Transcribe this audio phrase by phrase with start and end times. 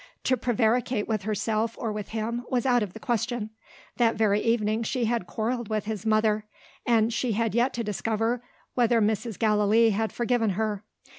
[0.23, 3.51] To prevaricate with herself or with him was out of the question.
[3.97, 6.47] That very evening she had quarrelled with his mother;
[6.87, 8.43] and she had yet to discover
[8.73, 9.37] whether Mrs.
[9.37, 10.83] Gallilee had forgiven her.